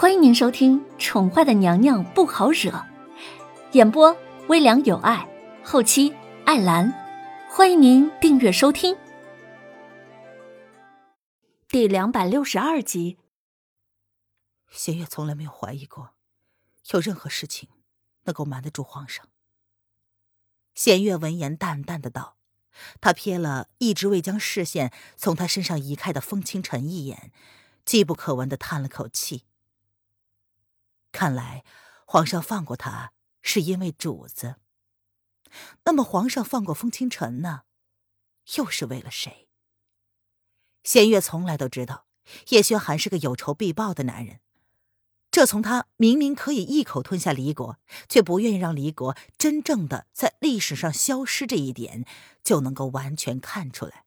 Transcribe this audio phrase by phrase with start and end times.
[0.00, 2.70] 欢迎您收听《宠坏的娘娘不好惹》，
[3.72, 5.28] 演播微凉有爱，
[5.64, 6.14] 后期
[6.46, 6.94] 艾兰。
[7.50, 8.96] 欢迎您订阅收听。
[11.66, 13.18] 第两百六十二集。
[14.70, 16.10] 弦月从来没有怀疑过，
[16.92, 17.68] 有任何事情
[18.22, 19.26] 能够瞒得住皇上。
[20.76, 22.36] 弦月闻言淡淡的道，
[23.00, 27.32] 他瞥了一直未将视线从他身上移开的风清晨一眼，
[27.84, 29.46] 机不可闻的叹了口气。
[31.12, 31.64] 看来
[32.06, 33.12] 皇上放过他
[33.42, 34.56] 是因为主子。
[35.84, 37.62] 那么皇上放过风清晨呢？
[38.56, 39.48] 又是为了谁？
[40.84, 42.06] 弦月从来都知道
[42.48, 44.40] 叶轩寒是个有仇必报的男人，
[45.30, 47.78] 这从他明明可以一口吞下离国，
[48.08, 52.04] 却不愿意让离国真正的在历史上消失这一点，
[52.42, 54.04] 就能够完全看出来。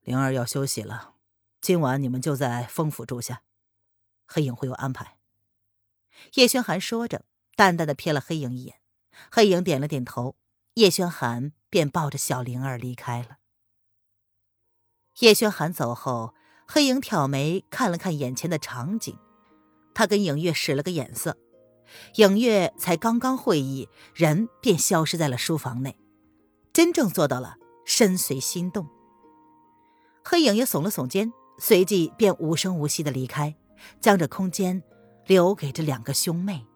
[0.00, 1.14] 灵儿要休息了，
[1.60, 3.42] 今晚你们就在丰府住下。
[4.28, 5.16] 黑影会有安排。
[6.34, 7.24] 叶轩寒说着，
[7.56, 8.76] 淡淡的瞥了黑影一眼，
[9.30, 10.36] 黑影点了点头，
[10.74, 13.38] 叶轩寒便抱着小灵儿离开了。
[15.20, 16.34] 叶轩寒走后，
[16.66, 19.18] 黑影挑眉看了看眼前的场景，
[19.94, 21.36] 他跟影月使了个眼色，
[22.16, 25.98] 影月才刚刚会意，人便消失在了书房内，
[26.72, 28.86] 真正做到了身随心动。
[30.24, 33.56] 黑影也耸了耸肩，随即便无声无息的离开。
[34.00, 34.82] 将这空间
[35.26, 36.66] 留给这两个兄妹。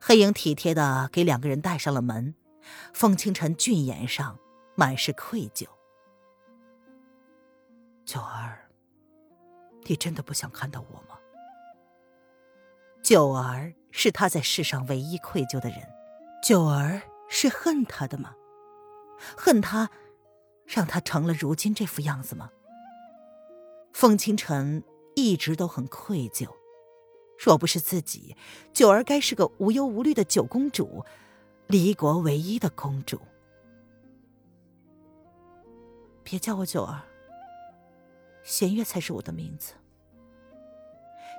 [0.00, 2.34] 黑影体贴的给两个人带上了门，
[2.94, 4.38] 风清晨俊颜上
[4.74, 5.66] 满是愧疚。
[8.04, 8.70] 九儿，
[9.84, 11.18] 你真的不想看到我吗？
[13.02, 15.78] 九儿是他在世上唯一愧疚的人，
[16.42, 18.34] 九儿是恨他的吗？
[19.36, 19.90] 恨他，
[20.64, 22.50] 让他成了如今这副样子吗？
[23.92, 24.82] 风清晨。
[25.14, 26.48] 一直都很愧疚，
[27.38, 28.36] 若不是自己，
[28.72, 31.04] 九儿该是个无忧无虑的九公主，
[31.66, 33.20] 离国唯一的公主。
[36.22, 37.02] 别叫我九儿，
[38.44, 39.72] 弦月才是我的名字。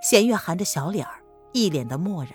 [0.01, 1.23] 弦月含着小脸儿，
[1.53, 2.33] 一脸的漠然。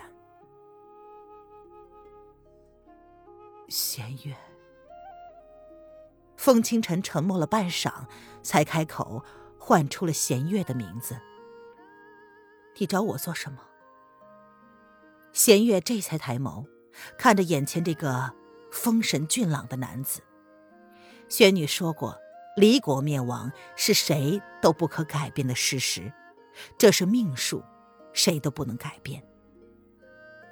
[3.68, 4.36] 弦月，
[6.36, 8.06] 风清晨沉默了半晌，
[8.42, 9.24] 才开口。
[9.66, 11.18] 唤出了弦月的名字。
[12.78, 13.58] 你找我做什么？
[15.32, 16.64] 弦月这才抬眸，
[17.18, 18.32] 看着眼前这个
[18.70, 20.22] 风神俊朗的男子。
[21.28, 22.16] 玄女说过，
[22.56, 26.12] 离国灭亡是谁都不可改变的事实，
[26.78, 27.60] 这是命数，
[28.12, 29.20] 谁都不能改变。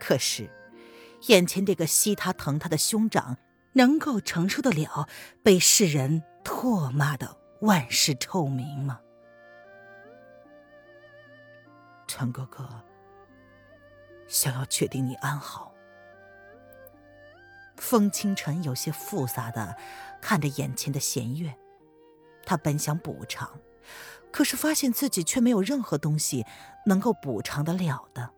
[0.00, 0.50] 可是，
[1.28, 3.36] 眼前这个吸他疼他的兄长，
[3.74, 5.08] 能够承受得了
[5.44, 9.02] 被世人唾骂的万世臭名吗？
[12.16, 12.64] 陈哥哥
[14.28, 15.74] 想要确定你安好。
[17.76, 19.76] 风清晨有些复杂的
[20.22, 21.58] 看着眼前的弦月，
[22.44, 23.58] 他本想补偿，
[24.30, 26.46] 可是发现自己却没有任何东西
[26.86, 28.32] 能够补偿得了的。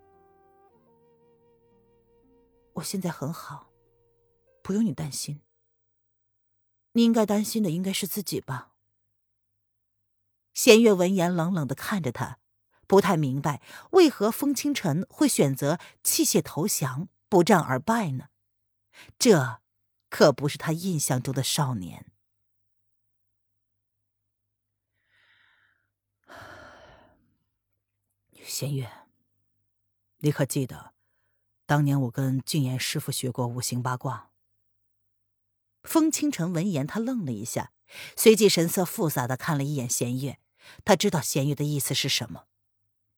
[2.72, 3.68] 我现在很好，
[4.62, 5.42] 不用你担心。
[6.92, 8.72] 你应该担心的应该是自己吧？
[10.54, 12.38] 弦月闻言冷冷的看着他。
[12.86, 13.60] 不太明白
[13.90, 18.28] 为何风清晨会选择弃械投降、不战而败呢？
[19.18, 19.60] 这
[20.08, 22.06] 可不是他印象中的少年。
[28.42, 28.90] 弦月，
[30.18, 30.94] 你可记得，
[31.66, 34.30] 当年我跟俊彦师傅学过五行八卦？
[35.82, 37.72] 风清晨闻言，他愣了一下，
[38.16, 40.40] 随即神色复杂的看了一眼弦月，
[40.84, 42.46] 他知道弦月的意思是什么。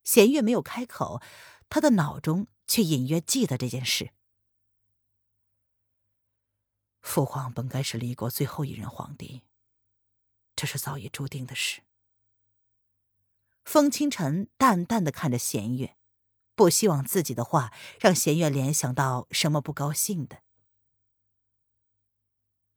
[0.09, 1.21] 弦月没有开口，
[1.69, 4.15] 他的脑中却隐约记得这件事。
[7.03, 9.43] 父皇本该是离国最后一任皇帝，
[10.57, 11.83] 这是早已注定的事。
[13.67, 15.99] 风清晨淡淡的看着弦月，
[16.55, 20.41] 不希望自己的话让弦月联想到什么不高兴的。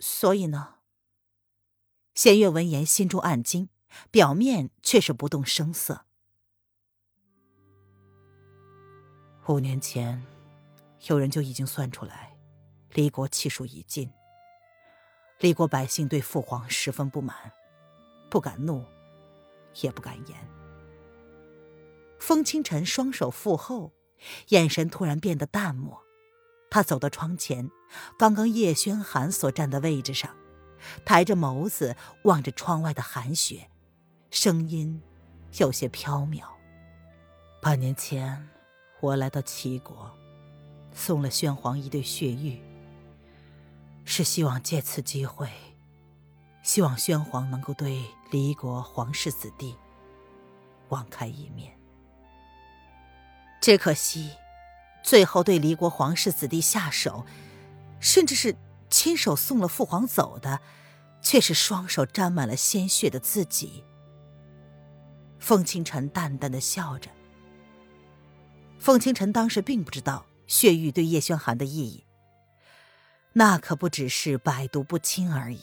[0.01, 0.79] 所以呢？
[2.13, 3.69] 弦月闻言心中暗惊，
[4.11, 6.05] 表面却是不动声色。
[9.47, 10.21] 五年前，
[11.07, 12.35] 有人就已经算出来，
[12.93, 14.09] 离国气数已尽。
[15.39, 17.35] 离国百姓对父皇十分不满，
[18.29, 18.85] 不敢怒，
[19.81, 20.38] 也不敢言。
[22.19, 23.91] 风清晨双手负后，
[24.49, 26.01] 眼神突然变得淡漠。
[26.69, 27.69] 他走到窗前，
[28.17, 30.33] 刚刚叶轩寒所站的位置上，
[31.03, 33.69] 抬着眸子望着窗外的寒雪，
[34.29, 35.01] 声音
[35.57, 36.43] 有些飘渺。
[37.61, 38.47] 半年前，
[39.01, 40.15] 我来到齐国，
[40.94, 42.62] 送了宣皇一对血玉，
[44.06, 45.50] 是希望借此机会，
[46.62, 49.75] 希望宣皇能够对离国皇室子弟
[50.89, 51.75] 网开一面。
[53.59, 54.30] 只可惜，
[55.03, 57.25] 最后对离国皇室子弟下手，
[58.00, 58.56] 甚至是
[58.92, 60.59] 亲手送了父皇走的，
[61.24, 63.83] 却是双手沾满了鲜血的自己。
[65.39, 67.09] 凤清晨淡淡的笑着。
[68.81, 72.03] 凤清晨当时并不知道血玉对叶轩寒的意义，
[73.33, 75.59] 那可不只是百毒不侵而已。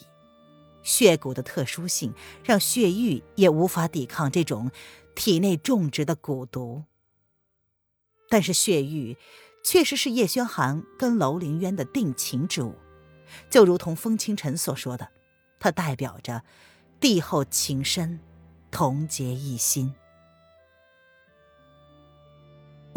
[0.83, 2.13] 血蛊的特殊性
[2.45, 4.71] 让血玉也无法抵抗这种
[5.15, 6.85] 体内种植的蛊毒。
[8.29, 9.17] 但是血玉
[9.65, 12.73] 确实是叶轩寒跟楼凌渊的定情之物，
[13.49, 15.09] 就如同风清晨所说的，
[15.59, 16.41] 它代表着
[17.01, 18.21] 帝后情深，
[18.71, 19.93] 同结一心。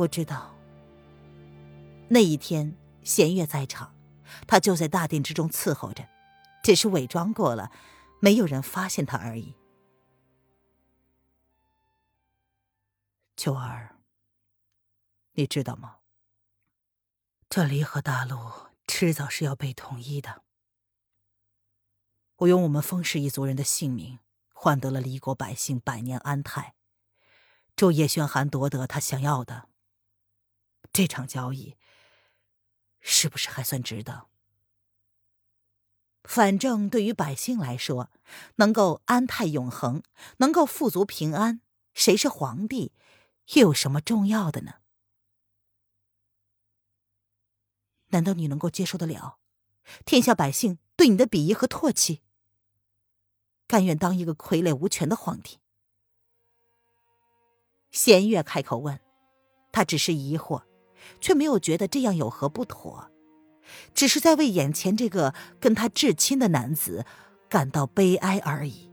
[0.02, 0.52] 我知道，
[2.08, 3.94] 那一天弦月在场，
[4.48, 6.08] 他就在大殿之中伺候着，
[6.62, 7.70] 只是伪装过了，
[8.20, 9.54] 没有人发现他而已。
[13.36, 13.96] 秋儿。
[15.34, 15.98] 你知道吗？
[17.48, 18.38] 这离合大陆
[18.86, 20.42] 迟早是要被统一的。
[22.38, 24.18] 我用我们风氏一族人的性命，
[24.52, 26.74] 换得了离国百姓百年安泰，
[27.76, 29.68] 祝叶轩寒夺得他想要的。
[30.92, 31.76] 这场交易，
[33.00, 34.28] 是不是还算值得？
[36.24, 38.10] 反正对于百姓来说，
[38.56, 40.02] 能够安泰永恒，
[40.36, 41.60] 能够富足平安，
[41.94, 42.92] 谁是皇帝，
[43.54, 44.74] 又有什么重要的呢？
[48.08, 49.38] 难道你能够接受得了，
[50.04, 52.22] 天下百姓对你的鄙夷和唾弃？
[53.66, 55.58] 甘愿当一个傀儡无权的皇帝？
[57.90, 59.00] 弦月开口问，
[59.72, 60.62] 他只是疑惑，
[61.20, 63.10] 却没有觉得这样有何不妥，
[63.94, 67.04] 只是在为眼前这个跟他至亲的男子
[67.48, 68.90] 感到悲哀而已。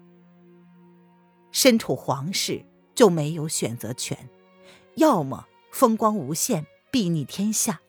[1.51, 4.29] 身处皇室就没有选择权，
[4.95, 7.81] 要么风光无限，睥睨天下。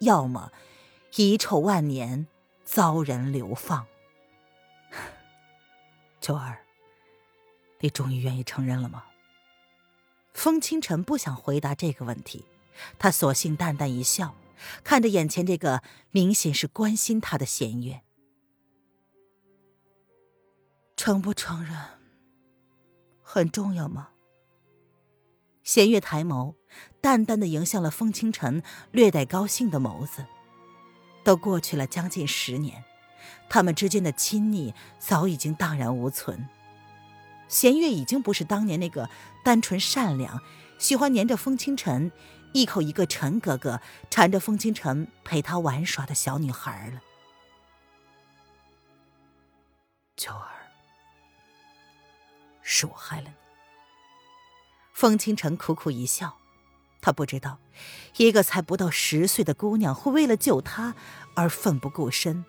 [0.00, 0.52] 要么
[1.16, 2.26] 遗臭万年，
[2.64, 3.86] 遭人流放。
[6.20, 6.58] 秋儿，
[7.80, 9.04] 你终于愿意承认了吗？
[10.34, 12.44] 风清晨不想回答这个问题，
[12.98, 14.34] 他索性淡淡一笑，
[14.84, 18.02] 看着眼前这个明显是关心他的弦月。
[20.96, 21.76] 承不承认
[23.22, 24.08] 很重要吗？
[25.62, 26.54] 弦月抬眸。
[27.00, 30.26] 淡淡的迎向了风清晨略带高兴的眸子。
[31.24, 32.84] 都过去了将近十年，
[33.48, 36.48] 他们之间的亲昵早已经荡然无存。
[37.48, 39.08] 弦月已经不是当年那个
[39.44, 40.40] 单纯善良、
[40.78, 42.10] 喜欢黏着风清晨
[42.56, 47.02] 一口一个陈哥哥缠着风清晨陪他玩耍的小女孩了。
[50.16, 50.48] 秋儿，
[52.62, 53.34] 是我害了你。
[54.94, 56.38] 风清晨苦苦一笑。
[57.02, 57.58] 他不知道，
[58.16, 60.94] 一个才不到十岁的姑娘会为了救他
[61.34, 62.46] 而奋不顾身。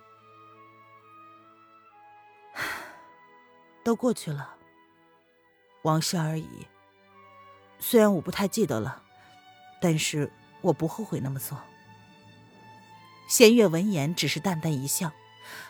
[3.84, 4.56] 都过去了，
[5.84, 6.66] 往事而已。
[7.78, 9.04] 虽然我不太记得了，
[9.82, 10.32] 但是
[10.62, 11.60] 我不后悔那么做。
[13.28, 15.12] 弦月闻言只是淡淡一笑，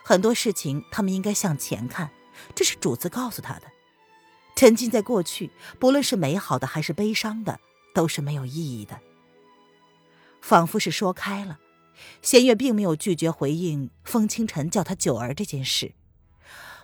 [0.04, 2.12] 很多事情他们应该向前看，
[2.56, 3.64] 这是主子告诉他的。
[4.56, 7.60] 沉浸在过去，不论是美好的还是悲伤的。
[7.94, 9.00] 都是没有意义的，
[10.40, 11.58] 仿佛是说开了。
[12.22, 15.96] 弦月并没有拒绝回应风清晨叫他九儿这件事，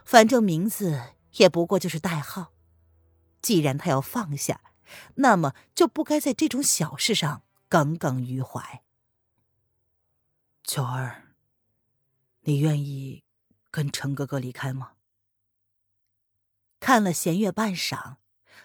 [0.04, 1.00] 反正名字
[1.34, 2.48] 也不过就是代号。
[3.44, 4.60] 既然他要放下，
[5.16, 8.84] 那么就不该在这种小事上耿耿于怀。
[10.64, 11.36] 九儿，
[12.42, 13.24] 你愿意
[13.72, 14.94] 跟陈哥哥离开吗？
[16.80, 18.18] 看了弦月半晌，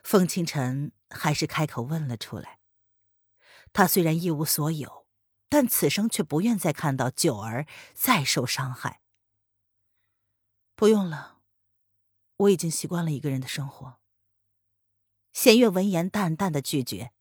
[0.03, 0.93] 风清晨。
[1.11, 2.59] 还是开口问了出来。
[3.73, 5.07] 他虽然一无所有，
[5.49, 9.01] 但此生却不愿再看到九儿再受伤害。
[10.75, 11.39] 不用了，
[12.37, 13.99] 我已经习惯了一个人的生活。
[15.33, 17.13] 弦月闻言淡淡的拒绝。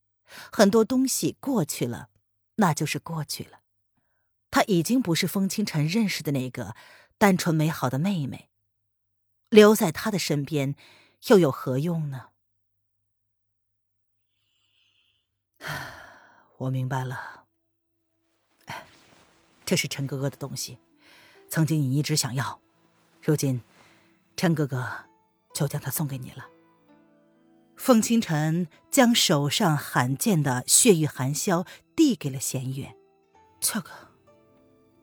[0.51, 2.09] 很多东西过去了，
[2.55, 3.61] 那就是过去了。
[4.51, 6.75] 她已经不是风清晨认识的那个
[7.17, 8.49] 单纯美好的妹妹，
[9.49, 10.75] 留在他的身边
[11.27, 12.29] 又有何用呢？
[16.57, 17.45] 我明白了，
[19.65, 20.77] 这是陈哥哥的东西，
[21.49, 22.59] 曾经你一直想要，
[23.21, 23.61] 如今
[24.35, 25.05] 陈哥哥
[25.53, 26.49] 就将它送给你了。
[27.77, 31.65] 风清晨将手上罕见的血玉含箫
[31.95, 32.95] 递给了弦月，
[33.61, 33.91] 这个。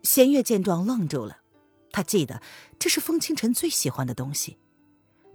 [0.03, 1.39] 弦月见状愣住了，
[1.93, 2.43] 他记得
[2.79, 4.59] 这是风清晨最喜欢的东西，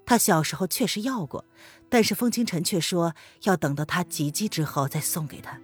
[0.05, 1.43] 他小时候确实要过，
[1.89, 5.59] 但是风清晨却说要等到他及笄之后再送给他。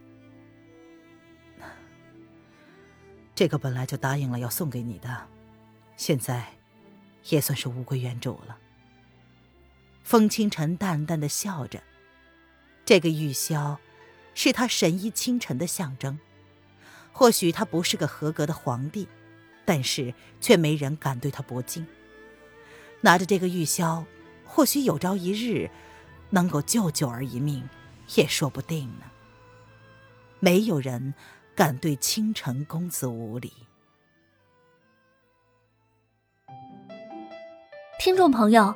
[3.35, 5.27] 这个本来就答应了要送给你的，
[5.97, 6.47] 现在
[7.25, 8.57] 也算是物归原主了。
[10.05, 11.81] 风清晨淡淡的笑着，
[12.85, 13.77] 这个玉箫
[14.35, 16.19] 是他神医清晨的象征。
[17.11, 19.07] 或许他不是个合格的皇帝，
[19.65, 21.87] 但是却没人敢对他不敬。
[23.01, 24.05] 拿着这个玉箫，
[24.45, 25.71] 或许有朝一日
[26.29, 27.67] 能够救九儿一命，
[28.13, 29.05] 也说不定呢。
[30.39, 31.15] 没有人
[31.55, 33.51] 敢对清晨公子无礼。
[37.97, 38.75] 听众朋友，